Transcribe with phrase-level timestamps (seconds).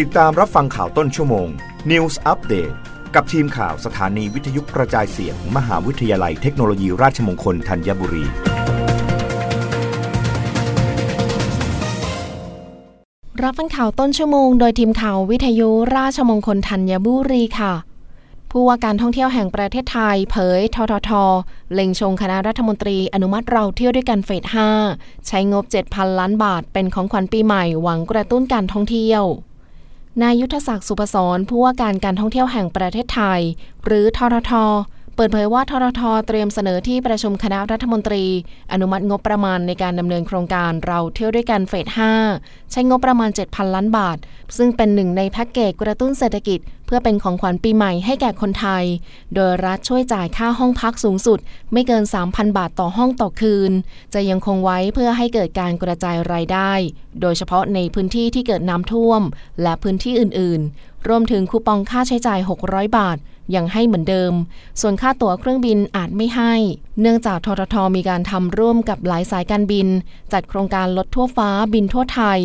[0.00, 1.48] ติดตามรับฟังข่าวต้นชั่วโมง
[1.90, 2.74] News Update
[3.14, 8.24] กับทีมข่าวสถานีวิทยุกระจายเสียงมมหาวิทยาลัยเทคโนโลยีราชมงคลธัญบุรี
[13.42, 17.74] รับฟังข่าวต้นชั่วโมงโดยทีมข่าววิทยุราชมงคลธัญบุรีค่ะ
[18.50, 21.10] ผู้ว่าการท่องเที่ยวแห่งประเทศไทย เผยททท
[21.72, 24.44] เล็งชงคณะรัฐมนตรีอนุมัติเราเที่ยวด้วยกันเฟส
[24.84, 29.24] 5 ใช้งบ 7,000 ล้านบาทเป็นของขวัญปีใหม่หวังกระตุ้นการท่องเที่ยว
[30.20, 33.40] นายยุทธศักดิ์สุพศรผู้ว่าการการท่องเที่ยวแห่งประเทศไทย
[33.84, 34.52] หรือททท
[35.16, 38.24] เปิดเผยว่าทททเตรียมเสนอที่ประชุมคณะรัฐมนตรี
[38.72, 41.86] อนุมัติงบประมาณในการดำเนินโครงการเราเที่ยวด้วยกันเฟส
[42.28, 44.18] 5 ใช้งบประมาณ 7,000 ล้านบาท
[44.56, 48.84] ซึ่งเป็นหนึ่งในแพ็กเกจกระตุ้นเศรษฐกิจ เพื่อเป็นของขวัญปีใหม่ให้แก่คนไทย
[49.34, 51.38] โดยรัฐช่วยจ่ายค่าห้องพักสูงสุด
[51.72, 53.72] ไม่เกิน 3,000 บาทต่อห้องต่อคืน
[54.14, 56.72] จะยังคงไว้เพื่อให้เกิดการกระจายรายได้
[57.20, 59.22] โดยเฉพาะในพื้นที่ที่เกิดน้ำท่วม
[59.62, 62.38] และพื้นที่อื่น ๆ รวมถึงคูปองค่าใช้จ่าย
[62.68, 63.18] 600 บาท
[63.54, 64.32] ยังให้เหมือนเดิม
[64.80, 66.54] ส่วนค่าตั๋วเครื่องบินอาจไม่ให้
[67.00, 69.88] เนื่องจากทททมีการทำร่วมกับหลายสายการบิน
[70.32, 72.38] จัดโครงการลดทั่วฟ้าบินทั่วไทย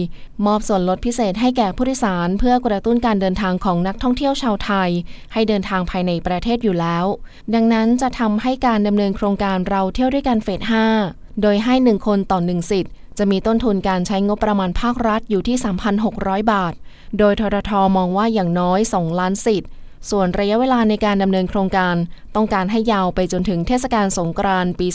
[0.45, 4.89] มอบส่วนลดพิเศษให้แก่ผู้โดยสาร เพื่อกระตุ้นการเดินทางของนักท่องเที่ยวชาวไทย
[5.33, 7.05] ให้เดินทางภายในประเทศอยู่แล้ว
[7.53, 10.61] ดังนั้นจะทำให้การดำเนินโครงการเราเที่ยวด้วยกันเฟส
[11.01, 15.57] 5 โดยให้ 1 คนต่อ 1 สิทธิ์จะมีต้นทุนการใช้งบประมาณภาครัฐอยู่ที่
[16.03, 16.73] 3,600 บาท
[17.17, 19.69] โดยทททมองว่าอย่างน้อย 2 ล้านสิทธิ์
[20.09, 21.95] ส่วนระยะเวลาในการดำเนินโครงการ
[22.35, 24.87] ต้องการให้ยาวไปจนถึงเทศกาลสงกรานต์ปี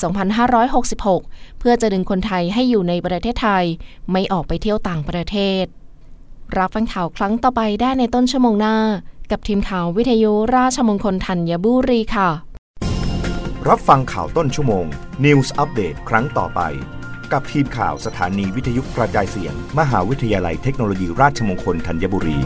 [0.76, 3.64] 2566 เพื่อจะดึงคนไทยให้อยู่ในประเทศไทย
[4.12, 5.64] ไม่ออกไปเที่ยวต่างประเทศ
[6.58, 8.76] รับฟังข่าวครั้งต่อไปได้ในต้นชั่วโมงหน้า
[9.30, 12.30] กับทีมข่าววิทยุราชมงคลธัญบุรีค่ะ
[13.68, 14.86] รับฟังข่าวต้นชั่วโมง
[15.24, 16.60] News Update ครั้งต่อไป
[17.32, 22.38] กับทีมข่าวสถานีวิทยุกระจายเสียง มหาวิทยาลัยเทคโนโลยีราชมงคลธัญบุรี